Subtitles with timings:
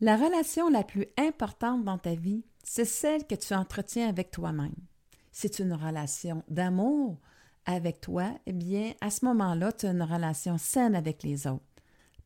[0.00, 4.74] La relation la plus importante dans ta vie, c'est celle que tu entretiens avec toi-même.
[5.32, 7.18] C'est une relation d'amour
[7.66, 11.64] avec toi, eh bien, à ce moment-là, tu as une relation saine avec les autres.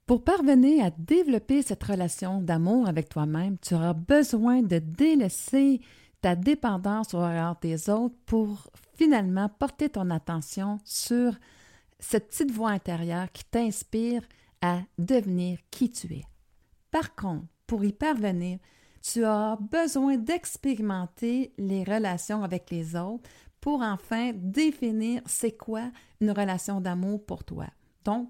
[0.06, 5.80] Pour parvenir à développer cette relation d'amour avec toi-même, tu auras besoin de délaisser
[6.20, 11.34] ta dépendance au regard des autres pour finalement porter ton attention sur
[11.98, 14.23] cette petite voix intérieure qui t'inspire
[14.61, 16.25] à devenir qui tu es.
[16.91, 18.59] Par contre, pour y parvenir,
[19.03, 23.29] tu as besoin d'expérimenter les relations avec les autres
[23.61, 27.67] pour enfin définir c'est quoi une relation d'amour pour toi.
[28.05, 28.29] Donc,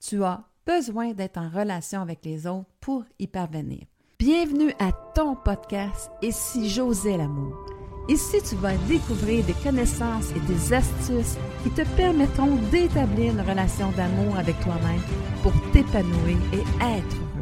[0.00, 3.84] tu as besoin d'être en relation avec les autres pour y parvenir.
[4.18, 6.68] Bienvenue à ton podcast Et si
[7.16, 7.66] l'amour.
[8.08, 13.90] Ici, tu vas découvrir des connaissances et des astuces qui te permettront d'établir une relation
[13.92, 15.00] d'amour avec toi-même
[15.42, 17.33] pour t'épanouir et être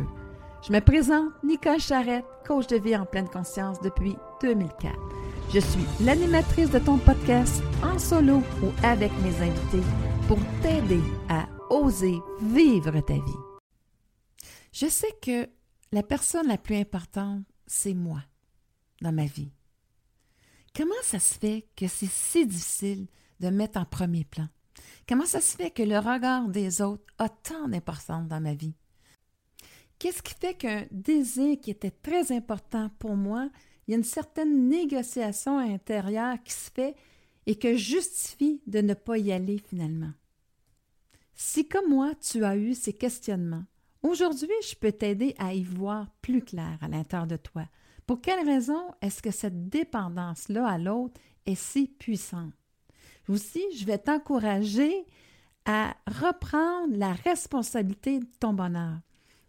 [0.63, 4.97] je me présente Nicole Charrette, coach de vie en pleine conscience depuis 2004.
[5.53, 9.83] Je suis l'animatrice de ton podcast en solo ou avec mes invités
[10.29, 13.43] pour t'aider à oser vivre ta vie.
[14.73, 15.49] Je sais que
[15.91, 18.23] la personne la plus importante, c'est moi
[19.03, 19.53] dans ma vie.
[20.77, 23.09] Comment ça se fait que c'est si difficile
[23.41, 24.47] de mettre en premier plan?
[25.09, 28.75] Comment ça se fait que le regard des autres a tant d'importance dans ma vie?
[30.03, 33.49] Qu'est-ce qui fait qu'un désir qui était très important pour moi,
[33.87, 36.97] il y a une certaine négociation intérieure qui se fait
[37.47, 40.11] et que justifie de ne pas y aller finalement?
[41.37, 43.63] Si comme moi, tu as eu ces questionnements,
[44.03, 47.69] aujourd'hui, je peux t'aider à y voir plus clair à l'intérieur de toi.
[48.05, 52.55] Pour quelle raison est-ce que cette dépendance-là à l'autre est si puissante?
[53.29, 55.07] Aussi, je vais t'encourager
[55.65, 58.99] à reprendre la responsabilité de ton bonheur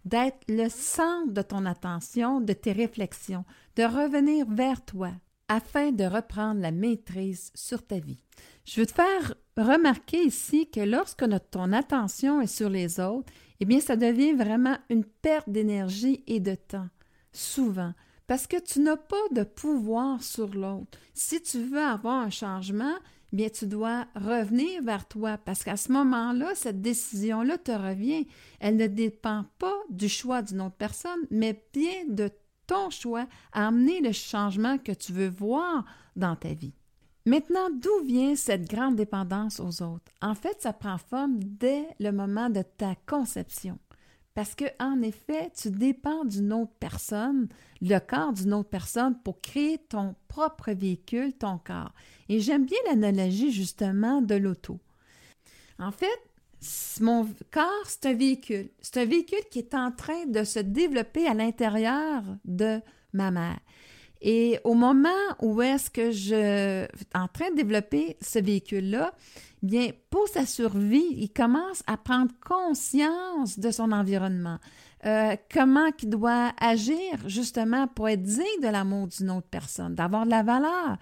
[0.06, 5.12] d'être le centre de ton attention, de tes réflexions, de revenir vers toi
[5.48, 8.24] afin de reprendre la maîtrise sur ta vie.
[8.66, 13.66] Je veux te faire remarquer ici que lorsque ton attention est sur les autres, eh
[13.66, 16.90] bien, ça devient vraiment une perte d'énergie et de temps,
[17.32, 17.94] souvent,
[18.28, 20.98] parce que tu n'as pas de pouvoir sur l'autre.
[21.14, 22.96] Si tu veux avoir un changement,
[23.34, 28.28] bien, tu dois revenir vers toi parce qu'à ce moment-là, cette décision-là te revient.
[28.60, 32.30] Elle ne dépend pas du choix d'une autre personne, mais bien de
[32.68, 35.84] ton choix à amener le changement que tu veux voir
[36.16, 36.76] dans ta vie.
[37.26, 40.12] Maintenant, d'où vient cette grande dépendance aux autres?
[40.22, 43.80] En fait, ça prend forme dès le moment de ta conception.
[44.36, 47.48] Parce que, en effet, tu dépends d'une autre personne,
[47.82, 51.94] le corps d'une autre personne pour créer ton propre véhicule, ton corps.
[52.30, 54.80] Et j'aime bien l'analogie justement de l'auto.
[55.78, 56.08] En fait,
[57.02, 58.70] mon corps, c'est un véhicule.
[58.82, 63.60] C'est un véhicule qui est en train de se développer à l'intérieur de ma mère.
[64.26, 65.10] Et au moment
[65.42, 69.14] où est-ce que je en train de développer ce véhicule-là,
[69.62, 74.60] bien, pour sa survie, il commence à prendre conscience de son environnement.
[75.06, 80.26] Euh, comment il doit agir justement pour être digne de l'amour d'une autre personne, d'avoir
[80.26, 80.98] de la valeur.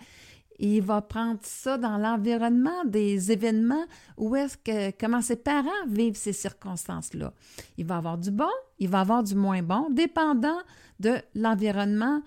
[0.57, 3.85] Il va prendre ça dans l'environnement des événements
[4.17, 7.33] où est-ce que comment ses parents vivent ces circonstances-là.
[7.77, 8.49] Il va avoir du bon,
[8.79, 10.59] il va avoir du moins bon, dépendant
[10.99, 12.21] de l'environnement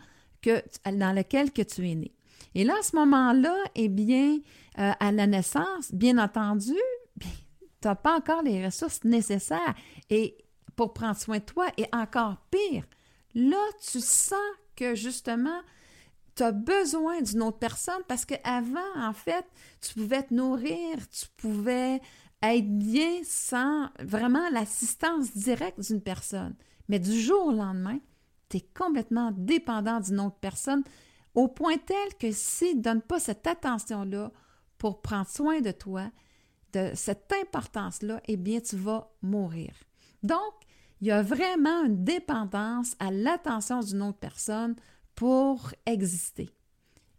[0.51, 2.13] dans lequel que tu es né.
[2.55, 4.39] Et là, à ce moment-là, eh bien,
[4.79, 6.77] euh, à la naissance, bien entendu,
[7.21, 7.29] tu
[7.89, 9.75] n'as pas encore les ressources nécessaires
[10.09, 10.37] et
[10.77, 11.67] pour prendre soin de toi.
[11.77, 12.85] Et encore pire,
[13.35, 14.39] là, tu sens
[14.77, 15.61] que justement,
[16.37, 19.47] tu as besoin d'une autre personne parce qu'avant, en fait,
[19.81, 22.01] tu pouvais te nourrir, tu pouvais
[22.43, 26.55] être bien sans vraiment l'assistance directe d'une personne.
[26.89, 27.99] Mais du jour au lendemain,
[28.61, 30.83] complètement dépendant d'une autre personne
[31.35, 34.31] au point tel que s'il ne donne pas cette attention-là
[34.79, 36.11] pour prendre soin de toi,
[36.73, 39.73] de cette importance-là, eh bien, tu vas mourir.
[40.23, 40.55] Donc,
[41.01, 44.77] il y a vraiment une dépendance à l'attention d'une autre personne
[45.15, 46.51] pour exister.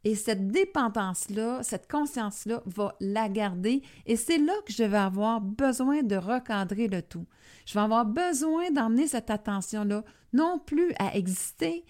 [0.06, 5.42] Et cette dépendance-là, cette conscience-là va la garder et c'est là que je vais avoir
[5.42, 7.26] besoin de recadrer le tout.
[7.66, 11.84] Je vais avoir besoin d'emmener cette attention-là non plus à exister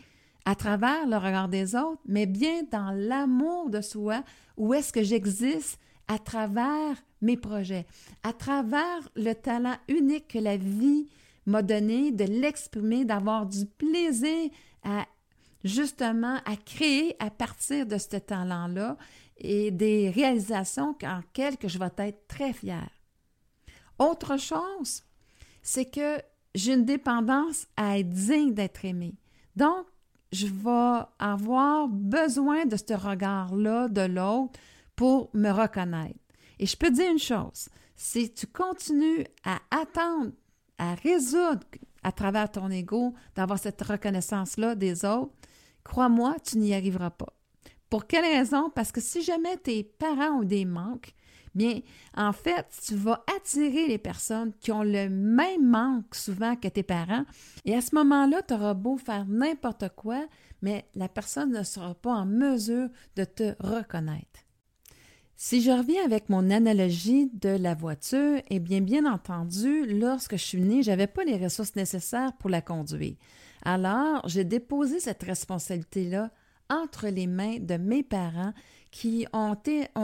[0.45, 4.23] à travers le regard des autres, mais bien dans l'amour de soi,
[4.55, 5.77] où est-ce que j'existe
[6.07, 7.85] à travers mes projets,
[8.23, 11.09] à travers le talent unique que la vie
[11.45, 14.49] m'a donné, de l'exprimer, d'avoir du plaisir
[14.83, 15.05] à
[15.65, 18.95] justement à créer à partir de ce talent-là
[19.37, 22.91] et des réalisations en que je vais être très fière.
[23.99, 25.03] Autre chose,
[25.61, 26.21] c'est que
[26.53, 29.15] j'ai une dépendance à être digne d'être aimée.
[29.55, 29.87] Donc,
[30.31, 34.59] je vais avoir besoin de ce regard-là de l'autre
[34.95, 36.19] pour me reconnaître.
[36.59, 40.31] Et je peux dire une chose, si tu continues à attendre,
[40.77, 41.61] à résoudre
[42.03, 45.33] à travers ton ego, d'avoir cette reconnaissance-là des autres,
[45.85, 47.33] crois-moi, tu n'y arriveras pas.
[47.89, 48.69] Pour quelle raison?
[48.69, 51.13] Parce que si jamais tes parents ont des manques,
[51.53, 51.79] bien,
[52.17, 56.83] en fait, tu vas attirer les personnes qui ont le même manque souvent que tes
[56.83, 57.23] parents.
[57.63, 60.25] Et à ce moment-là, tu auras beau faire n'importe quoi,
[60.61, 64.41] mais la personne ne sera pas en mesure de te reconnaître.
[65.37, 70.43] Si je reviens avec mon analogie de la voiture, eh bien, bien entendu, lorsque je
[70.43, 73.15] suis née, je n'avais pas les ressources nécessaires pour la conduire.
[73.65, 76.31] Alors, j'ai déposé cette responsabilité-là
[76.69, 78.53] entre les mains de mes parents
[78.91, 79.55] qui ont,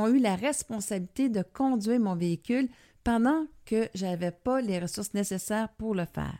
[0.07, 2.67] eu la responsabilité de conduire mon véhicule
[3.03, 6.37] pendant que je n'avais pas les ressources nécessaires pour le faire.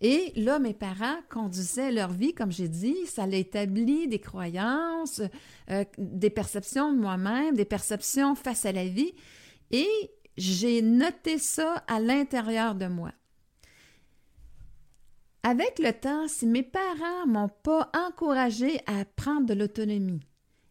[0.00, 5.22] Et là, mes parents conduisaient leur vie, comme j'ai dit, ça l'a établi des croyances,
[5.70, 9.14] euh, des perceptions de moi-même, des perceptions face à la vie,
[9.70, 9.88] et
[10.36, 13.12] j'ai noté ça à l'intérieur de moi.
[15.46, 20.22] Avec le temps, si mes parents m'ont pas encouragé à prendre de l'autonomie,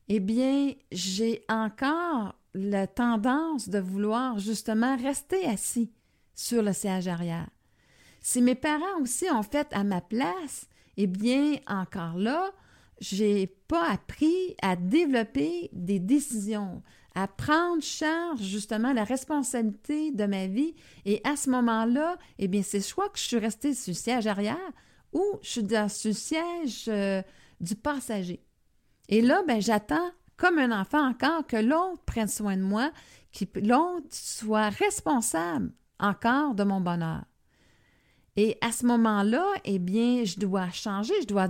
[0.09, 5.91] eh bien, j'ai encore la tendance de vouloir justement rester assis
[6.33, 7.47] sur le siège arrière.
[8.19, 10.67] Si mes parents aussi ont fait à ma place,
[10.97, 12.49] eh bien, encore là,
[12.99, 16.81] j'ai pas appris à développer des décisions,
[17.15, 20.73] à prendre charge justement la responsabilité de ma vie.
[21.05, 24.27] Et à ce moment-là, eh bien, c'est soit que je suis restée sur le siège
[24.27, 24.71] arrière
[25.11, 27.21] ou je suis dans, le siège euh,
[27.61, 28.43] du passager.
[29.09, 32.91] Et là, ben, j'attends comme un enfant encore que l'autre prenne soin de moi,
[33.31, 37.23] que l'autre soit responsable encore de mon bonheur.
[38.35, 41.47] Et à ce moment-là, eh bien, je dois changer, je dois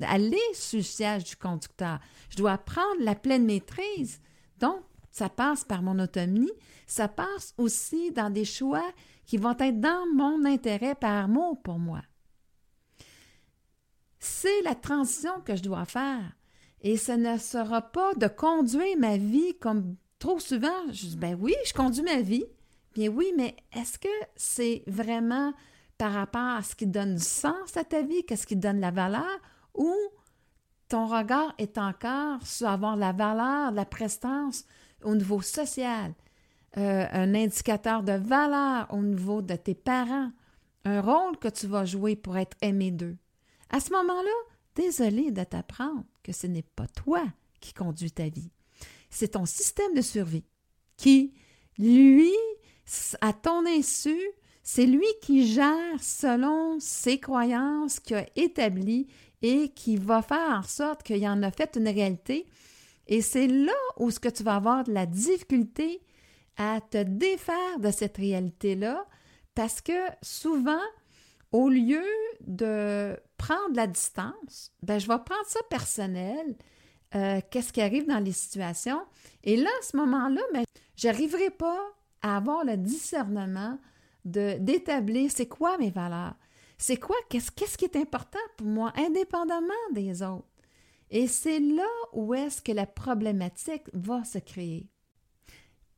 [0.00, 1.98] aller sur le siège du conducteur.
[2.30, 4.20] Je dois prendre la pleine maîtrise.
[4.58, 4.80] Donc,
[5.12, 6.50] ça passe par mon autonomie,
[6.86, 8.84] ça passe aussi dans des choix
[9.26, 12.00] qui vont être dans mon intérêt par amour pour moi.
[14.18, 16.32] C'est la transition que je dois faire.
[16.80, 20.86] Et ce ne sera pas de conduire ma vie comme trop souvent.
[20.88, 22.44] Je dis, ben oui, je conduis ma vie.
[22.94, 25.52] Bien oui, mais est-ce que c'est vraiment
[25.98, 29.40] par rapport à ce qui donne sens à ta vie, qu'est-ce qui donne la valeur,
[29.74, 29.94] ou
[30.88, 34.64] ton regard est encore sur avoir la valeur, la prestance
[35.04, 36.14] au niveau social,
[36.76, 40.30] euh, un indicateur de valeur au niveau de tes parents,
[40.84, 43.16] un rôle que tu vas jouer pour être aimé d'eux.
[43.70, 44.30] À ce moment-là,
[44.74, 47.22] désolé de t'apprendre que ce n'est pas toi
[47.60, 48.50] qui conduis ta vie.
[49.10, 50.44] C'est ton système de survie
[50.96, 51.34] qui,
[51.78, 52.32] lui,
[53.20, 54.18] à ton insu,
[54.62, 59.08] c'est lui qui gère selon ses croyances qu'il a établies
[59.42, 62.46] et qui va faire en sorte qu'il en a fait une réalité.
[63.06, 66.02] Et c'est là où ce que tu vas avoir de la difficulté
[66.56, 69.06] à te défaire de cette réalité-là
[69.54, 70.80] parce que souvent,
[71.50, 72.04] au lieu
[72.40, 76.56] de prendre la distance, ben, je vais prendre ça personnel,
[77.14, 79.02] euh, qu'est-ce qui arrive dans les situations.
[79.44, 80.64] Et là, à ce moment-là, ben,
[80.96, 81.80] je n'arriverai pas
[82.22, 83.78] à avoir le discernement
[84.24, 86.36] d'établir c'est quoi mes valeurs,
[86.78, 90.46] c'est quoi, qu'est-ce, qu'est-ce qui est important pour moi, indépendamment des autres.
[91.12, 94.88] Et c'est là où est-ce que la problématique va se créer.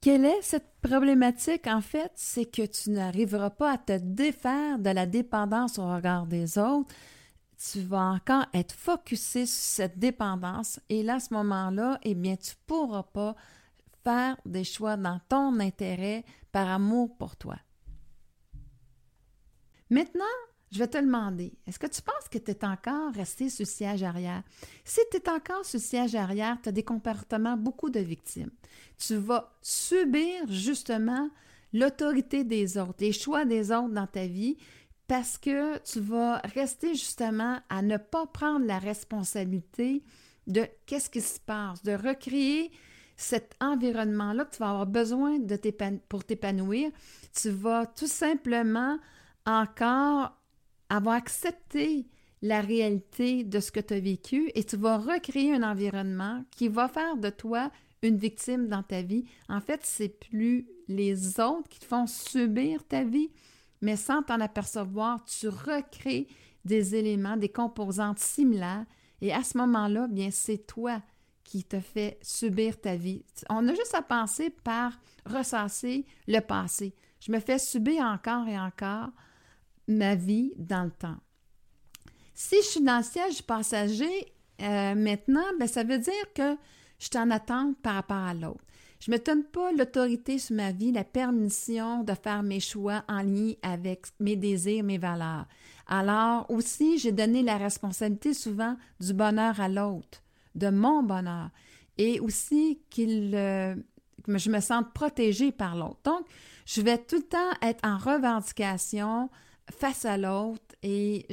[0.00, 2.10] Quelle est cette problématique, en fait?
[2.16, 6.92] C'est que tu n'arriveras pas à te défaire de la dépendance au regard des autres.
[7.56, 12.34] Tu vas encore être focusé sur cette dépendance et là, à ce moment-là, eh bien,
[12.34, 13.36] tu ne pourras pas
[14.02, 17.56] faire des choix dans ton intérêt par amour pour toi.
[19.90, 20.24] Maintenant,
[20.70, 24.02] je vais te demander, est-ce que tu penses que tu es encore resté sur siège
[24.02, 24.42] arrière?
[24.84, 28.50] Si tu es encore sur siège arrière, tu as des comportements beaucoup de victimes.
[28.98, 31.30] Tu vas subir justement
[31.72, 34.56] l'autorité des autres, les choix des autres dans ta vie,
[35.06, 40.02] parce que tu vas rester justement à ne pas prendre la responsabilité
[40.46, 42.70] de qu'est-ce qui se passe, de recréer
[43.16, 45.38] cet environnement-là que tu vas avoir besoin
[46.08, 46.90] pour t'épanouir.
[47.32, 48.98] Tu vas tout simplement
[49.46, 50.32] encore
[50.96, 52.06] avoir accepté
[52.42, 56.68] la réalité de ce que tu as vécu et tu vas recréer un environnement qui
[56.68, 57.70] va faire de toi
[58.02, 59.24] une victime dans ta vie.
[59.48, 63.30] En fait, c'est plus les autres qui te font subir ta vie,
[63.80, 66.28] mais sans t'en apercevoir, tu recrées
[66.66, 68.84] des éléments, des composantes similaires
[69.20, 71.00] et à ce moment-là, bien c'est toi
[71.44, 73.24] qui te fait subir ta vie.
[73.48, 74.92] On a juste à penser par
[75.24, 76.94] ressasser le passé.
[77.20, 79.10] Je me fais subir encore et encore
[79.88, 81.16] ma vie dans le temps.
[82.34, 86.56] Si je suis dans le siège passager, euh, maintenant, ben, ça veut dire que
[86.98, 88.64] je suis en attente par rapport à l'autre.
[89.00, 93.04] Je ne me donne pas l'autorité sur ma vie, la permission de faire mes choix
[93.08, 95.46] en lien avec mes désirs, mes valeurs.
[95.86, 100.22] Alors aussi, j'ai donné la responsabilité souvent du bonheur à l'autre,
[100.54, 101.50] de mon bonheur,
[101.98, 103.74] et aussi qu'il, euh,
[104.24, 106.00] que je me sente protégée par l'autre.
[106.04, 106.26] Donc,
[106.64, 109.28] je vais tout le temps être en revendication
[109.70, 111.26] face à l'autre et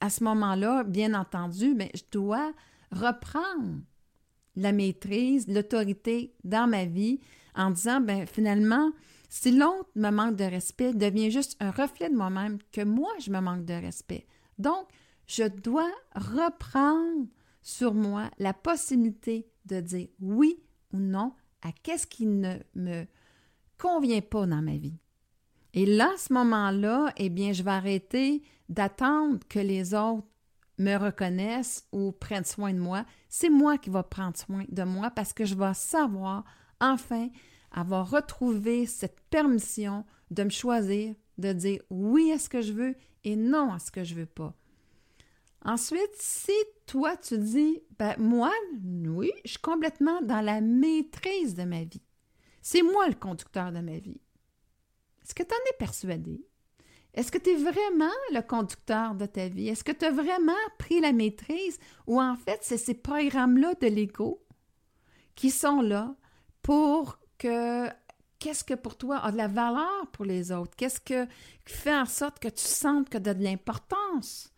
[0.00, 2.52] à ce moment-là, bien entendu, mais je dois
[2.90, 3.80] reprendre
[4.56, 7.20] la maîtrise, l'autorité dans ma vie
[7.54, 8.92] en disant, ben finalement,
[9.28, 13.30] si l'autre me manque de respect, devient juste un reflet de moi-même que moi, je
[13.30, 14.26] me manque de respect.
[14.58, 14.86] Donc,
[15.26, 17.26] je dois reprendre
[17.62, 20.62] sur moi la possibilité de dire oui
[20.92, 23.06] ou non à qu'est-ce qui ne me
[23.78, 24.98] convient pas dans ma vie.
[25.74, 30.26] Et là, à ce moment-là, eh bien, je vais arrêter d'attendre que les autres
[30.78, 33.04] me reconnaissent ou prennent soin de moi.
[33.28, 36.44] C'est moi qui vais prendre soin de moi parce que je vais savoir,
[36.80, 37.28] enfin,
[37.70, 42.94] avoir retrouvé cette permission de me choisir, de dire oui à ce que je veux
[43.24, 44.54] et non à ce que je veux pas.
[45.64, 46.52] Ensuite, si
[46.86, 48.52] toi tu dis, ben moi,
[49.06, 52.02] oui, je suis complètement dans la maîtrise de ma vie.
[52.60, 54.20] C'est moi le conducteur de ma vie.
[55.22, 56.44] Est-ce que tu en es persuadé?
[57.14, 59.68] Est-ce que tu es vraiment le conducteur de ta vie?
[59.68, 61.78] Est-ce que tu as vraiment pris la maîtrise?
[62.06, 64.42] Ou en fait, c'est ces programmes-là de l'ego
[65.34, 66.14] qui sont là
[66.62, 67.88] pour que
[68.38, 70.74] qu'est-ce que pour toi a de la valeur pour les autres?
[70.76, 71.26] Qu'est-ce que,
[71.66, 74.52] qui fait en sorte que tu sentes que tu as de l'importance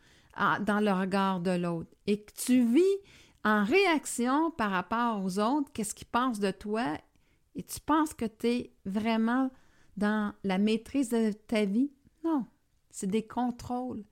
[0.61, 1.91] dans le regard de l'autre?
[2.07, 2.83] Et que tu vis
[3.45, 6.85] en réaction par rapport aux autres, qu'est-ce qu'ils pensent de toi?
[7.57, 9.51] Et tu penses que tu es vraiment
[9.97, 11.91] dans la maîtrise de ta vie?
[12.25, 12.47] Non,
[12.91, 14.05] c'est des contrôles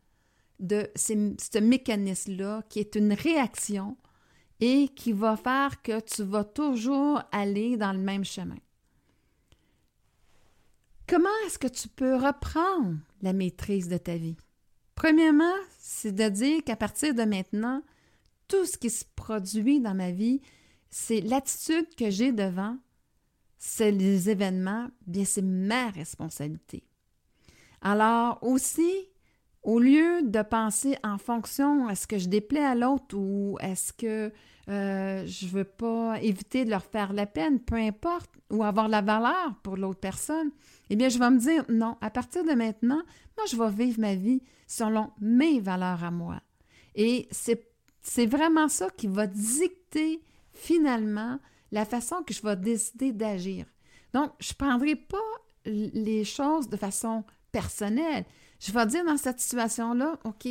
[0.60, 3.96] de ce mécanisme-là qui est une réaction
[4.60, 8.58] et qui va faire que tu vas toujours aller dans le même chemin.
[11.08, 14.36] Comment est-ce que tu peux reprendre la maîtrise de ta vie?
[14.94, 17.82] Premièrement, c'est de dire qu'à partir de maintenant,
[18.46, 20.40] tout ce qui se produit dans ma vie,
[20.90, 22.78] c'est l'attitude que j'ai devant
[23.78, 26.84] les événements, bien c'est ma responsabilité.
[27.80, 29.08] Alors aussi,
[29.62, 34.32] au lieu de penser en fonction est-ce que je déplais à l'autre ou est-ce que
[34.68, 38.88] euh, je ne veux pas éviter de leur faire la peine, peu importe, ou avoir
[38.88, 40.50] la valeur pour l'autre personne,
[40.90, 43.02] eh bien, je vais me dire non, à partir de maintenant,
[43.36, 46.40] moi, je vais vivre ma vie selon mes valeurs à moi.
[46.94, 51.38] Et c'est vraiment ça qui va dicter finalement
[51.72, 53.66] la façon que je vais décider d'agir.
[54.14, 55.16] Donc, je ne prendrai pas
[55.64, 58.24] les choses de façon personnelle.
[58.60, 60.48] Je vais dire dans cette situation-là, OK,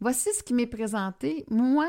[0.00, 1.44] voici ce qui m'est présenté.
[1.50, 1.88] Moi,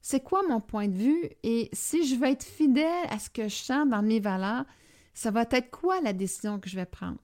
[0.00, 1.30] c'est quoi mon point de vue?
[1.42, 4.64] Et si je veux être fidèle à ce que je sens dans mes valeurs,
[5.12, 7.18] ça va être quoi la décision que je vais prendre?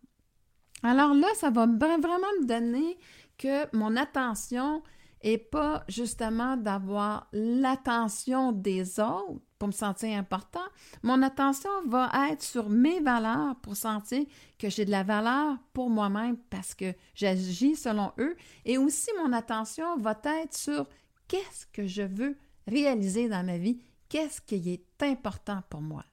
[0.82, 2.98] Alors là, ça va vraiment me donner
[3.36, 4.82] que mon attention
[5.22, 10.64] n'est pas justement d'avoir l'attention des autres, pour me sentir important.
[11.02, 14.24] Mon attention va être sur mes valeurs pour sentir
[14.58, 18.36] que j'ai de la valeur pour moi-même parce que j'agis selon eux.
[18.64, 20.88] Et aussi, mon attention va être sur
[21.28, 26.04] qu'est-ce que je veux réaliser dans ma vie, qu'est-ce qui est important pour moi.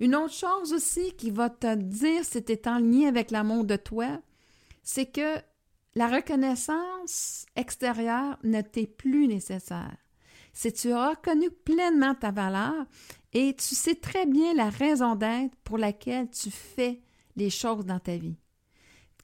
[0.00, 3.64] Une autre chose aussi qui va te dire si tu es en lien avec l'amour
[3.64, 4.18] de toi,
[4.82, 5.36] c'est que
[5.94, 10.01] la reconnaissance extérieure ne t'est plus nécessaire
[10.52, 12.84] c'est tu as reconnu pleinement ta valeur
[13.32, 17.00] et tu sais très bien la raison d'être pour laquelle tu fais
[17.36, 18.36] les choses dans ta vie.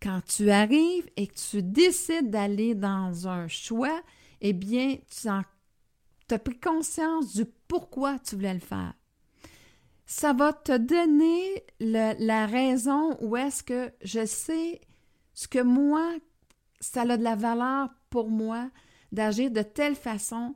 [0.01, 4.01] Quand tu arrives et que tu décides d'aller dans un choix,
[4.41, 8.95] eh bien, tu as pris conscience du pourquoi tu voulais le faire.
[10.07, 14.81] Ça va te donner la raison où est-ce que je sais
[15.35, 16.15] ce que moi,
[16.81, 18.71] ça a de la valeur pour moi
[19.13, 20.55] d'agir de telle façon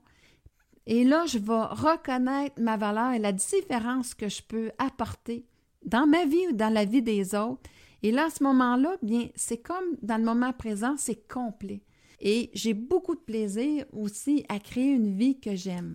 [0.86, 5.46] et là, je vais reconnaître ma valeur et la différence que je peux apporter
[5.84, 7.70] dans ma vie ou dans la vie des autres.
[8.02, 11.82] Et là, à ce moment-là, bien, c'est comme dans le moment présent, c'est complet.
[12.20, 15.94] Et j'ai beaucoup de plaisir aussi à créer une vie que j'aime.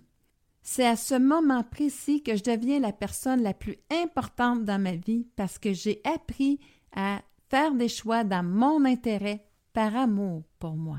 [0.62, 4.96] C'est à ce moment précis que je deviens la personne la plus importante dans ma
[4.96, 6.60] vie parce que j'ai appris
[6.94, 10.98] à faire des choix dans mon intérêt par amour pour moi.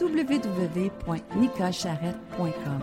[0.00, 2.80] www.nicolecharrette.com.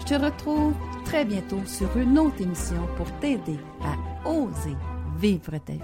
[0.00, 0.74] Je te retrouve
[1.04, 3.94] très bientôt sur une autre émission pour t'aider à
[4.28, 4.76] oser
[5.18, 5.80] vivre ta vie.